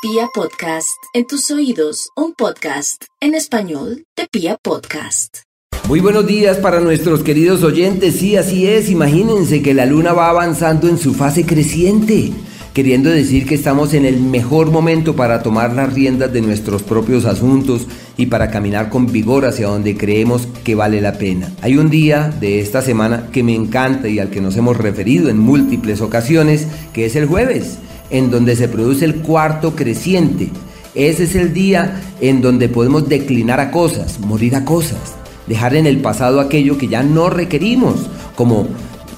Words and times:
Pia 0.00 0.28
Podcast, 0.32 1.02
en 1.12 1.26
tus 1.26 1.50
oídos, 1.50 2.10
un 2.14 2.32
podcast 2.32 3.02
en 3.20 3.34
español 3.34 4.04
de 4.16 4.28
Pia 4.30 4.56
Podcast. 4.62 5.38
Muy 5.88 5.98
buenos 5.98 6.24
días 6.24 6.58
para 6.58 6.78
nuestros 6.78 7.24
queridos 7.24 7.64
oyentes. 7.64 8.14
Sí, 8.14 8.36
así 8.36 8.68
es. 8.68 8.90
Imagínense 8.90 9.60
que 9.60 9.74
la 9.74 9.86
luna 9.86 10.12
va 10.12 10.30
avanzando 10.30 10.88
en 10.88 10.98
su 10.98 11.14
fase 11.14 11.44
creciente, 11.44 12.30
queriendo 12.74 13.10
decir 13.10 13.44
que 13.44 13.56
estamos 13.56 13.92
en 13.92 14.04
el 14.04 14.20
mejor 14.20 14.70
momento 14.70 15.16
para 15.16 15.42
tomar 15.42 15.72
las 15.72 15.92
riendas 15.92 16.32
de 16.32 16.42
nuestros 16.42 16.84
propios 16.84 17.24
asuntos 17.24 17.88
y 18.16 18.26
para 18.26 18.52
caminar 18.52 18.90
con 18.90 19.10
vigor 19.10 19.46
hacia 19.46 19.66
donde 19.66 19.96
creemos 19.96 20.46
que 20.62 20.76
vale 20.76 21.00
la 21.00 21.14
pena. 21.14 21.52
Hay 21.60 21.76
un 21.76 21.90
día 21.90 22.32
de 22.38 22.60
esta 22.60 22.82
semana 22.82 23.30
que 23.32 23.42
me 23.42 23.56
encanta 23.56 24.06
y 24.06 24.20
al 24.20 24.30
que 24.30 24.40
nos 24.40 24.56
hemos 24.56 24.76
referido 24.76 25.28
en 25.28 25.40
múltiples 25.40 26.00
ocasiones, 26.00 26.68
que 26.92 27.04
es 27.04 27.16
el 27.16 27.26
jueves 27.26 27.78
en 28.10 28.30
donde 28.30 28.56
se 28.56 28.68
produce 28.68 29.04
el 29.04 29.16
cuarto 29.16 29.74
creciente. 29.74 30.50
Ese 30.94 31.24
es 31.24 31.34
el 31.34 31.52
día 31.52 32.00
en 32.20 32.40
donde 32.40 32.68
podemos 32.68 33.08
declinar 33.08 33.60
a 33.60 33.70
cosas, 33.70 34.18
morir 34.20 34.56
a 34.56 34.64
cosas, 34.64 35.14
dejar 35.46 35.76
en 35.76 35.86
el 35.86 35.98
pasado 35.98 36.40
aquello 36.40 36.78
que 36.78 36.88
ya 36.88 37.02
no 37.02 37.30
requerimos, 37.30 38.08
como 38.34 38.68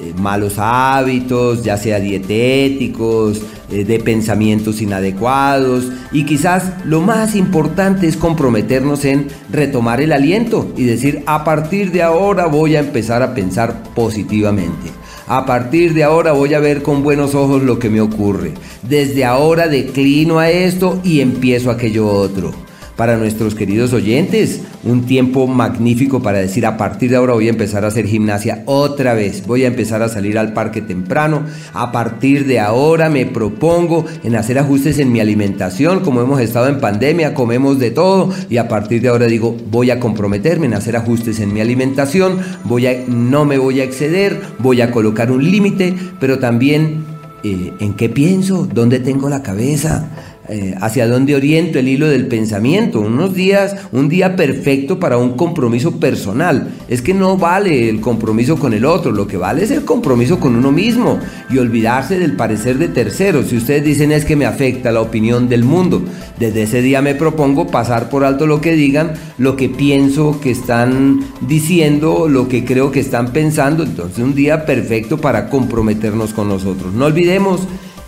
eh, 0.00 0.14
malos 0.16 0.54
hábitos, 0.58 1.62
ya 1.62 1.76
sea 1.76 2.00
dietéticos, 2.00 3.42
eh, 3.70 3.84
de 3.84 3.98
pensamientos 3.98 4.80
inadecuados 4.80 5.88
y 6.10 6.24
quizás 6.24 6.72
lo 6.84 7.02
más 7.02 7.36
importante 7.36 8.06
es 8.06 8.16
comprometernos 8.16 9.04
en 9.04 9.28
retomar 9.50 10.00
el 10.00 10.12
aliento 10.12 10.72
y 10.76 10.84
decir 10.84 11.22
a 11.26 11.44
partir 11.44 11.92
de 11.92 12.02
ahora 12.02 12.46
voy 12.46 12.76
a 12.76 12.80
empezar 12.80 13.22
a 13.22 13.34
pensar 13.34 13.82
positivamente. 13.94 14.97
A 15.28 15.44
partir 15.44 15.92
de 15.94 16.04
ahora 16.04 16.32
voy 16.32 16.54
a 16.54 16.58
ver 16.58 16.82
con 16.82 17.02
buenos 17.02 17.34
ojos 17.34 17.62
lo 17.62 17.78
que 17.78 17.90
me 17.90 18.00
ocurre. 18.00 18.54
Desde 18.82 19.24
ahora 19.24 19.68
declino 19.68 20.38
a 20.38 20.50
esto 20.50 21.00
y 21.04 21.20
empiezo 21.20 21.70
aquello 21.70 22.08
otro 22.08 22.67
para 22.98 23.16
nuestros 23.16 23.54
queridos 23.54 23.92
oyentes. 23.92 24.60
Un 24.82 25.06
tiempo 25.06 25.46
magnífico 25.46 26.20
para 26.20 26.38
decir 26.38 26.66
a 26.66 26.76
partir 26.76 27.10
de 27.10 27.16
ahora 27.16 27.34
voy 27.34 27.46
a 27.46 27.50
empezar 27.50 27.84
a 27.84 27.88
hacer 27.88 28.06
gimnasia 28.06 28.64
otra 28.66 29.14
vez. 29.14 29.46
Voy 29.46 29.62
a 29.62 29.68
empezar 29.68 30.02
a 30.02 30.08
salir 30.08 30.36
al 30.36 30.52
parque 30.52 30.82
temprano. 30.82 31.44
A 31.74 31.92
partir 31.92 32.44
de 32.44 32.58
ahora 32.58 33.08
me 33.08 33.24
propongo 33.24 34.04
en 34.24 34.34
hacer 34.34 34.58
ajustes 34.58 34.98
en 34.98 35.12
mi 35.12 35.20
alimentación. 35.20 36.00
Como 36.00 36.20
hemos 36.22 36.40
estado 36.40 36.66
en 36.66 36.80
pandemia, 36.80 37.34
comemos 37.34 37.78
de 37.78 37.92
todo. 37.92 38.30
Y 38.50 38.56
a 38.56 38.66
partir 38.66 39.00
de 39.00 39.10
ahora 39.10 39.26
digo, 39.26 39.56
voy 39.70 39.92
a 39.92 40.00
comprometerme 40.00 40.66
en 40.66 40.74
hacer 40.74 40.96
ajustes 40.96 41.38
en 41.38 41.54
mi 41.54 41.60
alimentación. 41.60 42.40
Voy 42.64 42.88
a, 42.88 43.04
no 43.06 43.44
me 43.44 43.58
voy 43.58 43.78
a 43.78 43.84
exceder. 43.84 44.40
Voy 44.58 44.80
a 44.80 44.90
colocar 44.90 45.30
un 45.30 45.48
límite. 45.48 45.94
Pero 46.18 46.40
también 46.40 47.04
eh, 47.44 47.72
en 47.78 47.94
qué 47.94 48.08
pienso, 48.08 48.66
dónde 48.66 48.98
tengo 48.98 49.28
la 49.28 49.44
cabeza 49.44 50.10
eh, 50.50 50.74
hacia 50.80 51.06
dónde 51.06 51.36
oriento 51.36 51.78
el 51.78 51.88
hilo 51.88 52.08
del 52.08 52.26
pensamiento. 52.26 53.00
Unos 53.00 53.34
días, 53.34 53.76
un 53.92 54.08
día 54.08 54.34
perfecto 54.34 54.98
para 54.98 55.18
un 55.18 55.36
compromiso 55.36 56.00
personal. 56.00 56.70
Es 56.88 57.02
que 57.02 57.12
no 57.12 57.36
vale 57.36 57.90
el 57.90 58.00
compromiso 58.00 58.58
con 58.58 58.72
el 58.72 58.86
otro, 58.86 59.12
lo 59.12 59.26
que 59.26 59.36
vale 59.36 59.64
es 59.64 59.70
el 59.70 59.84
compromiso 59.84 60.40
con 60.40 60.56
uno 60.56 60.72
mismo 60.72 61.18
y 61.50 61.58
olvidarse 61.58 62.18
del 62.18 62.32
parecer 62.32 62.78
de 62.78 62.88
terceros. 62.88 63.48
Si 63.48 63.58
ustedes 63.58 63.84
dicen 63.84 64.10
es 64.10 64.24
que 64.24 64.36
me 64.36 64.46
afecta 64.46 64.90
la 64.90 65.02
opinión 65.02 65.50
del 65.50 65.64
mundo, 65.64 66.02
desde 66.38 66.62
ese 66.62 66.80
día 66.80 67.02
me 67.02 67.14
propongo 67.14 67.66
pasar 67.66 68.08
por 68.08 68.24
alto 68.24 68.46
lo 68.46 68.62
que 68.62 68.72
digan, 68.72 69.12
lo 69.36 69.54
que 69.54 69.68
pienso 69.68 70.40
que 70.40 70.50
están 70.50 71.20
diciendo, 71.42 72.26
lo 72.26 72.48
que 72.48 72.64
creo 72.64 72.90
que 72.90 73.00
están 73.00 73.32
pensando. 73.32 73.82
Entonces 73.82 74.24
un 74.24 74.34
día 74.34 74.64
perfecto 74.64 75.18
para 75.18 75.50
comprometernos 75.50 76.32
con 76.32 76.48
nosotros. 76.48 76.94
No 76.94 77.04
olvidemos 77.04 77.60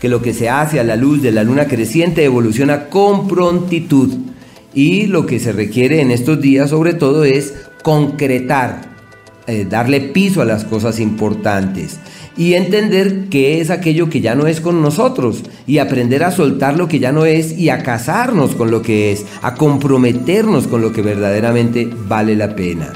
que 0.00 0.08
lo 0.08 0.22
que 0.22 0.34
se 0.34 0.48
hace 0.48 0.80
a 0.80 0.84
la 0.84 0.96
luz 0.96 1.22
de 1.22 1.32
la 1.32 1.44
luna 1.44 1.66
creciente 1.66 2.24
evoluciona 2.24 2.88
con 2.88 3.28
prontitud 3.28 4.12
y 4.74 5.06
lo 5.06 5.26
que 5.26 5.40
se 5.40 5.52
requiere 5.52 6.00
en 6.00 6.10
estos 6.10 6.40
días 6.40 6.70
sobre 6.70 6.94
todo 6.94 7.24
es 7.24 7.54
concretar, 7.82 8.82
eh, 9.46 9.66
darle 9.68 10.00
piso 10.00 10.42
a 10.42 10.44
las 10.44 10.64
cosas 10.64 11.00
importantes 11.00 11.98
y 12.36 12.54
entender 12.54 13.28
qué 13.30 13.60
es 13.60 13.70
aquello 13.70 14.10
que 14.10 14.20
ya 14.20 14.34
no 14.34 14.46
es 14.46 14.60
con 14.60 14.82
nosotros 14.82 15.42
y 15.66 15.78
aprender 15.78 16.24
a 16.24 16.30
soltar 16.30 16.76
lo 16.76 16.88
que 16.88 16.98
ya 16.98 17.12
no 17.12 17.24
es 17.24 17.58
y 17.58 17.70
a 17.70 17.82
casarnos 17.82 18.54
con 18.54 18.70
lo 18.70 18.82
que 18.82 19.12
es, 19.12 19.24
a 19.42 19.54
comprometernos 19.54 20.66
con 20.66 20.82
lo 20.82 20.92
que 20.92 21.02
verdaderamente 21.02 21.88
vale 22.06 22.36
la 22.36 22.54
pena. 22.54 22.92